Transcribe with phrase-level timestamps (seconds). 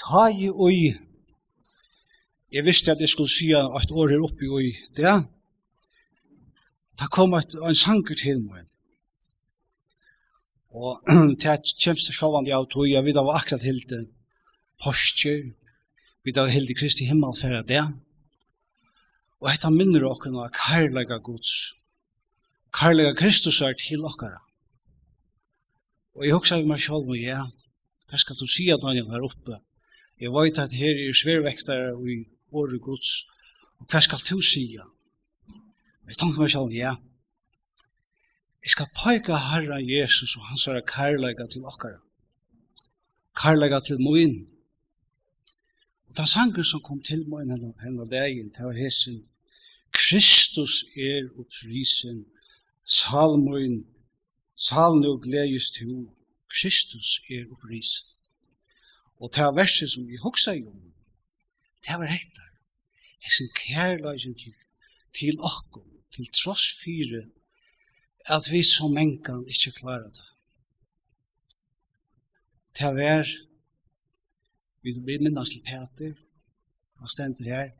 [0.00, 0.92] ta i oi,
[2.52, 5.12] jeg visste at jeg skulle si at år her oppi oi, det,
[6.96, 8.64] ta kom et, en sanger til meg.
[10.76, 11.00] Og
[11.40, 13.94] til at kjemst sjåvandig av tog, jeg vidt av akkurat helt
[14.82, 15.52] postur,
[16.26, 17.84] vidt av helt Kristi himmelferra det,
[19.40, 21.52] og etter minner okkur av kærlega gods,
[22.76, 24.40] kærlega Kristus er til okkara.
[26.16, 27.42] Og jeg hugsa vi meg sjálf ja,
[28.08, 29.58] hva skal du si at han er oppe?
[30.20, 32.18] Jeg vet at her er sværvektere og i
[32.52, 33.10] året gods.
[33.78, 34.80] Og hva skal du sige?
[36.08, 36.94] Jeg tenker meg selv, ja.
[38.64, 42.00] Jeg skal pøyke Herren Jesus og hans herre kærleika til okkara.
[43.40, 44.48] Kærleika til moin.
[46.08, 47.50] Og den sangen som kom til moin
[47.84, 49.24] henne dagen, det var hesen
[49.92, 52.26] Kristus er opprisen,
[52.84, 53.86] salmoin,
[54.56, 56.08] salmo gledes til
[56.48, 58.15] Kristus er opprisen.
[59.20, 60.82] Og det verset som vi hoksa i om,
[61.86, 62.10] det var
[63.24, 64.54] Jeg sin kærløysen til,
[65.18, 67.22] til okkom, til tross fire,
[68.34, 70.28] at vi som menkan ikkje klarar det.
[72.78, 73.26] Det var,
[74.82, 76.12] vi blir minnas til Peter,
[77.00, 77.70] han stender her,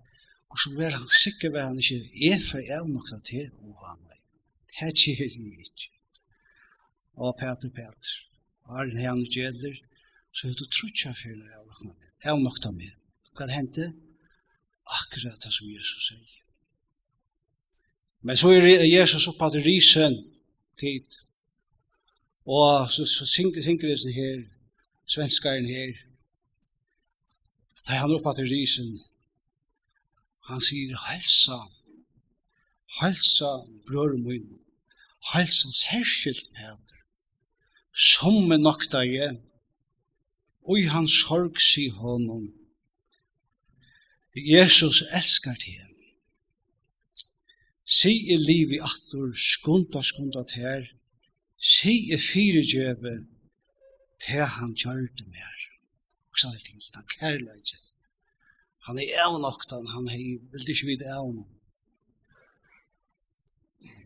[0.51, 1.99] og så var han sikker var han ikkje,
[2.31, 4.21] er for jeg nok til, å ha meg.
[4.79, 5.93] det kjer jeg ikkje.
[7.23, 8.15] Og Peter, Peter,
[8.71, 9.86] har en han gjelder,
[10.37, 12.11] så er det trutja fyrir av nokta mer.
[12.33, 12.93] Av nokta mer.
[13.37, 13.93] Hva hendte?
[15.01, 16.43] Akkurat det som Jesus sier.
[18.27, 20.17] Men så er Jesus oppa til risen
[20.81, 21.07] tid.
[22.47, 24.43] Og så, så synger, synger det her,
[25.07, 25.95] svenskaren her,
[27.87, 28.89] Da han oppa til risen,
[30.49, 31.59] han sier, helsa,
[32.99, 33.51] helsa
[33.87, 34.49] brøren min,
[35.33, 36.99] helsa særskilt Peter,
[37.95, 39.37] som er nokta jeg,
[40.67, 42.47] og i hans sorg si honom.
[44.37, 45.93] Jesus elskar til henne.
[47.87, 50.89] Si i liv i attor, skunda, skunda ter,
[51.57, 53.15] si i fire djøve,
[54.21, 55.59] te han gjør det mer.
[56.31, 57.79] Og så er det ikke han kærleidje.
[58.89, 61.53] Han er evnoktan, han er veldig ikke vidt evnoktan.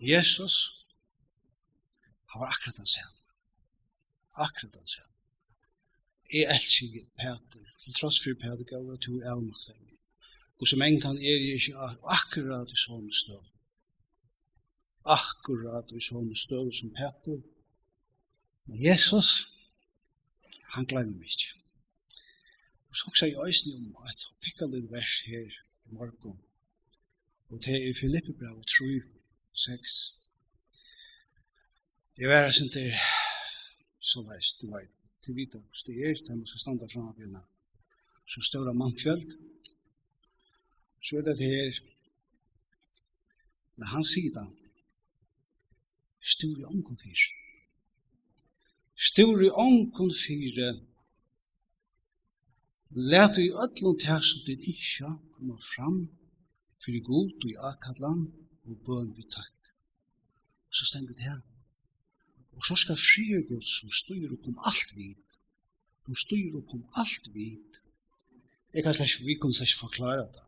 [0.00, 0.56] Jesus,
[2.30, 3.16] han var akkurat han selv.
[4.36, 5.09] Akkurat han selv
[6.38, 9.86] er elsker Peter, til tross for Peter gav at hun er nok den.
[10.60, 11.76] Og som en kan er jeg ikke
[12.16, 13.46] akkurat i sånne støv.
[15.18, 17.40] Akkurat i sånne støv som Peter.
[18.66, 19.30] Men Jesus,
[20.74, 21.56] han glemmer meg ikke.
[22.88, 25.48] Og så sier jeg øyne om at han pikker litt vers her
[25.88, 26.38] i morgen.
[27.50, 29.02] Og det er i Filippe brev 3,
[29.66, 29.98] 6.
[32.16, 32.92] Det var sin til
[34.00, 37.18] så veist du vet til vita hos det er, der man skal standa fram av
[37.20, 37.42] henne.
[38.26, 39.30] Så ståra mannfjöld.
[41.02, 41.80] Så er det her,
[43.76, 44.44] med hans sida,
[46.20, 47.22] stor i ångkon fyr.
[49.10, 50.58] Stor i ångkon fyr,
[52.90, 56.02] let i ötlun teg som din isha koma fram,
[56.84, 58.26] fyrir god og i akadlan,
[58.66, 59.72] og bøn vi takk.
[60.70, 61.40] Så stengt det her.
[62.60, 65.36] Og så skal frie Gud som styr opp om alt vit.
[66.04, 67.78] Du styr opp om alt vit.
[68.74, 70.44] Jeg kan slags, vi kan slags forklare det.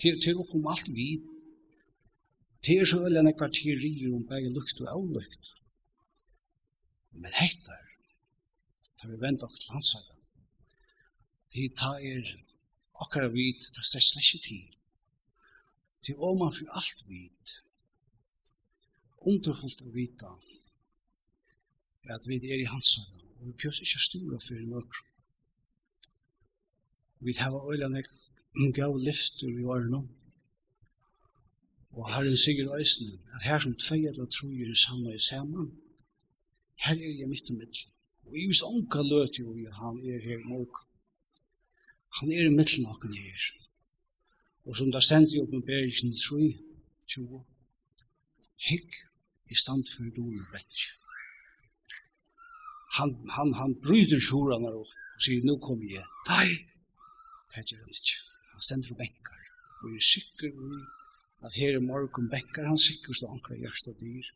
[0.00, 1.28] Det er opp om alt vit.
[2.64, 5.52] Det er så øyne enn ekvar teorier om begge lukt og avlukt.
[7.20, 7.84] Men heitar,
[8.96, 10.16] tar vi vend okkur til hans saga.
[11.52, 12.32] Det er
[13.04, 14.64] okkar vit, det er slags til.
[16.00, 17.56] Det er oman for alt vit.
[19.28, 20.32] Underfullt å vita
[22.14, 24.92] at vi er i hansara, og vi pjøs ikke stora for en mørk.
[27.24, 28.02] Vi hava øyne
[28.56, 30.00] en gav lyfter i årene,
[31.96, 35.68] og herren sigur øyne at her som tvei eller tro trojer samme i sammen
[36.84, 37.78] her er jeg midt og midt
[38.26, 40.76] Og i vist onka løt jo vi han er her i mørk.
[42.18, 43.42] Han er i midt mitt naken her.
[44.66, 46.58] Og som da stendt i oppenberingen 3,
[47.08, 47.44] 20,
[48.68, 48.90] Hikk
[49.52, 50.86] i stand for domen vekk
[52.98, 54.90] han, han, han bryter sjoran her og
[55.22, 56.04] sier, nå kommer jeg.
[56.30, 56.48] Nei,
[57.54, 58.18] det gjør han ikke.
[58.52, 59.42] Han stender og benkar.
[59.82, 60.50] Og jeg er sikker
[61.46, 64.30] at her i morgen benkar han sikkert og ankra hjärsta dyr.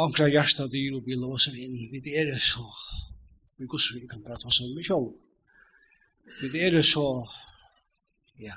[0.00, 1.76] Ankra hjärsta dyr og vi låser inn.
[1.92, 2.66] Vi er det så.
[3.58, 5.10] Vi går så vi kan bare ta seg med sjål.
[6.40, 7.04] Vi er det så,
[8.40, 8.54] ja,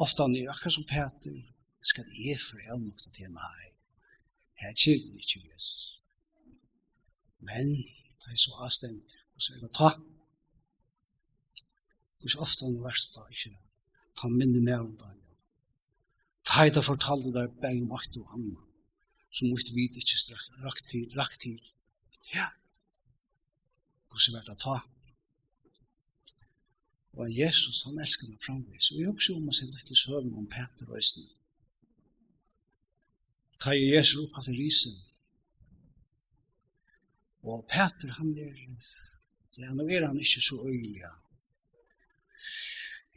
[0.00, 1.36] ofta nu, akkurat som Peter,
[1.82, 3.71] skal jeg for jeg måtte til meg.
[4.60, 6.00] Her kjer den ikkje Jesus.
[7.40, 7.76] Men,
[8.22, 9.90] det er så avstendt, og så er det ta.
[12.22, 13.56] Og så ofte han verst da, ikke,
[14.18, 15.16] ta minne mer om det.
[16.46, 18.62] Ta i det fortalte der beg om akt og anna,
[19.34, 21.60] som måtte vite ikkje rakt til, rakt til.
[22.34, 22.48] Ja,
[24.12, 24.78] og så er det ta.
[27.12, 30.32] Og Jesus, han elsker meg framvis, og jeg også om å se litt i søvn
[30.40, 31.32] om Peter og Østene
[33.62, 34.94] ta i Jesu opp til risen.
[37.42, 38.54] Og Peter, han er,
[39.58, 41.02] ja, nå er han ikke så øyelig.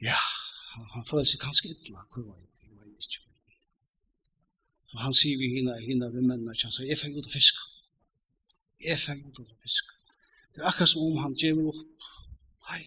[0.02, 0.18] Ja,
[0.96, 3.22] han føler seg ganske ytla, hvor var det, jeg vet ikke.
[4.90, 7.70] Så han sier vi hina, hina vi mennene, han sier, jeg fikk ut og fiske.
[8.86, 9.94] Jeg fikk ut og fiske.
[10.56, 12.10] Det er akkurat som om han gjemmer opp,
[12.70, 12.84] nei,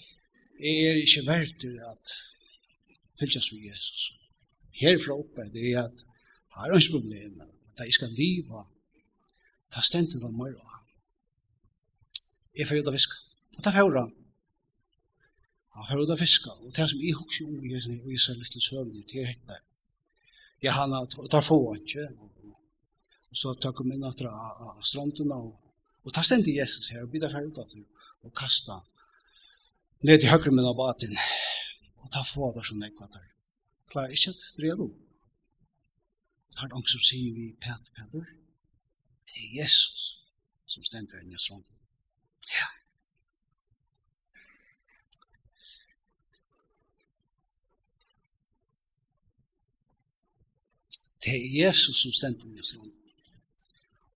[0.59, 2.15] jeg er ikke verdt til at
[3.21, 4.11] fylgjast med Jesus.
[4.81, 6.08] Herfra oppe, det er at
[6.59, 8.65] har ikke problem, at jeg skal liva,
[9.71, 10.57] ta stenten var mer.
[12.59, 13.15] Jeg får ut av fisk.
[13.59, 14.05] Og ta fjorda.
[15.77, 16.49] Han får ut av fisk.
[16.65, 19.23] Og det som jeg husker om i hesen, og jeg ser litt til søvn, det
[19.23, 19.61] er hette.
[20.63, 20.97] Jeg han
[21.31, 22.09] tar få ikke,
[23.31, 24.27] og så tar kom inn etter
[24.83, 25.37] strandene.
[25.37, 25.55] og,
[26.03, 27.85] og ta stenten Jesus her, og bidra fjorda til,
[28.27, 28.81] og kasta
[30.03, 31.15] ned til høyre min av baten,
[32.03, 33.23] og ta få av det som jeg kvattar.
[33.93, 35.08] Klarer ikke at drev opp.
[36.53, 38.25] Det er noen som sier vi, Peter, Peter,
[39.29, 40.07] det er Jesus
[40.67, 41.65] som stender i Njøsron.
[42.57, 42.69] Ja.
[51.25, 52.93] Det er Jesus som stender i Njøsron.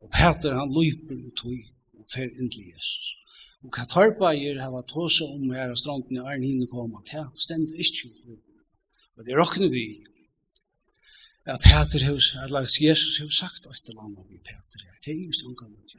[0.02, 1.58] Og Peter, han løper ut i
[1.98, 3.12] og fer inn til Jesus.
[3.62, 6.66] Og hva tar på å tarpeier hava tåse om her av stranden i Arne hinne
[6.70, 8.48] koma, det stender ikke ut.
[9.16, 9.84] Og det råkner vi
[11.44, 14.94] at Peter hus, at lags Jesus hus sagt at det var noe vi Peter her.
[15.04, 15.90] Det er just unga mot.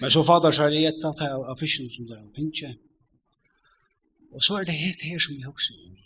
[0.00, 2.70] Men så fader seg i et av av fisken som det er en pinche.
[4.34, 5.96] Og så er det helt her som vi hokser om.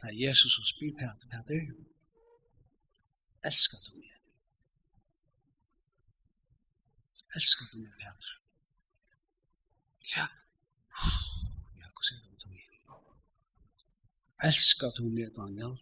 [0.00, 1.62] Det er Jesus som spyr Peter, Peter,
[3.48, 4.14] elskar du meg?
[7.36, 8.34] Elskar du meg, Peter?
[10.16, 10.26] Ja,
[11.80, 12.64] ja, hva sier du til meg?
[14.50, 15.78] Elskar du meg, Daniel?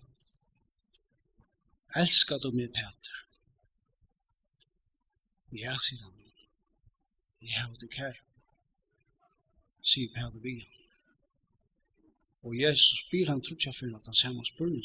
[2.00, 3.22] Elskar du meg, Peter?
[5.56, 6.12] Ja, sier han.
[7.40, 8.16] Jeg har det kær.
[9.80, 10.56] Sier Peter vi.
[12.46, 14.84] Og Jesus spyr han trutja for at han samme spurning.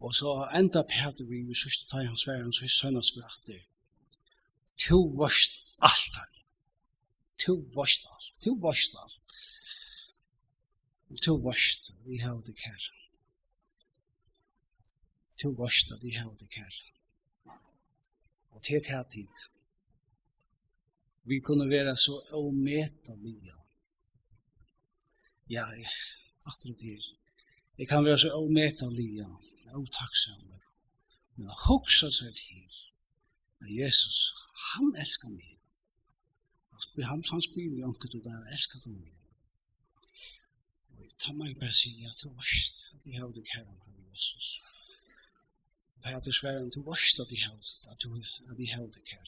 [0.00, 3.62] Og så enda Peter vi vi sørste ta i hans vær hans for at det.
[4.80, 5.58] Tu varst
[5.88, 6.30] alt her.
[7.42, 8.32] Tu varst alt.
[8.44, 9.36] Tu varst alt.
[11.24, 11.92] Tu varst.
[12.06, 12.99] Vi har det kær
[15.40, 16.74] to varsta de her det kær.
[18.50, 19.34] Og til til tid.
[21.24, 23.56] Vi kunne være så ometa ometalige.
[25.50, 25.92] Ja, jeg,
[26.46, 27.02] atter til.
[27.78, 29.28] Jeg kan være så ometa lia.
[29.72, 30.58] Og otakksomme.
[31.36, 32.66] Men å hoksa seg til
[33.62, 34.18] at Jesus,
[34.72, 35.56] han elskar meg.
[37.10, 39.16] Han, han spyr jo anker du bare elskar du meg.
[40.90, 43.78] Og jeg tar meg bare sige at det var ikke, jeg har det kære om
[43.78, 44.00] Jesus.
[44.20, 44.69] Jesus.
[46.02, 47.66] Peter sværen, du varst at de held,
[48.50, 49.26] at de held det her.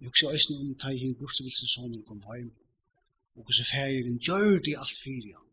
[0.00, 2.50] Jeg husker også om ta i hinn bortvilsen sonen kom heim,
[3.36, 5.50] og hos færen gjør de alt fyrir han.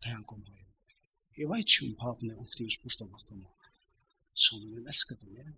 [0.00, 0.68] Da han kom heim.
[1.38, 3.44] Jeg vet ikke om papen er omkring hos bortvilsen om han.
[4.44, 5.52] Sonen min elskar til meg.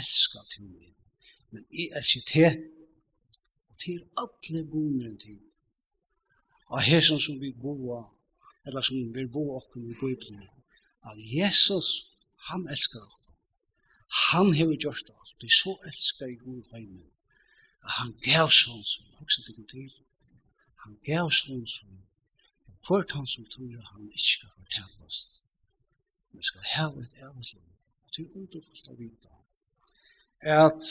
[0.00, 0.92] Elskar til meg.
[1.50, 2.52] Men jeg elskar til
[3.68, 5.40] og til alle bonen til.
[6.66, 8.04] Og her som vi boer
[8.66, 10.48] eller som vil bo okken i Bibelen,
[11.04, 11.88] at Jesus,
[12.48, 13.34] han elskar okkur.
[14.32, 17.10] Han har gjort det alt, det er så elskar i god heimen,
[17.84, 19.92] at han gav sånn som, også til det til,
[20.84, 21.90] han gav sånn som,
[22.86, 25.20] hvert han som tror han ikke skal fortelle oss,
[26.32, 27.74] Men skal ha et evigt liv,
[28.12, 29.34] til underfullt å vite,
[30.42, 30.88] at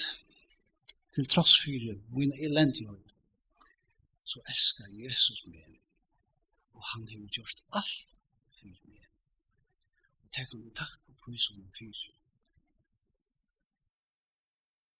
[1.16, 3.12] til tross fyrir min elendighet,
[4.24, 5.83] så elskar Jesus meg
[6.74, 8.18] og han har gjort alt
[8.60, 9.06] fyrir meg.
[10.24, 12.04] Og takk om takk og prøys om fyrir.